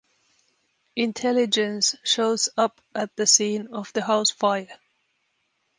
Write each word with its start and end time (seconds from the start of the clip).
Intelligence 0.95 1.95
shows 2.01 2.49
up 2.57 2.81
at 2.95 3.15
the 3.15 3.27
scene 3.27 3.67
of 3.67 3.93
the 3.93 4.01
house 4.03 4.31
fire. 4.31 4.79